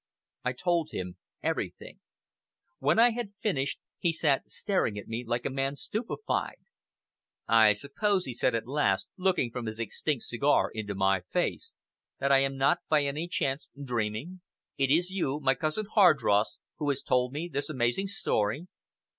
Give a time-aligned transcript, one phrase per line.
[0.43, 1.99] I told him everything.
[2.79, 6.55] When I had finished he sat staring at me like a man stupefied.
[7.47, 11.75] "I suppose," he said at last, looking from his extinct cigar into my face,
[12.17, 14.41] "that I am not by any chance dreaming?
[14.75, 18.65] It is you, my cousin Hardross, who has told me this amazing story."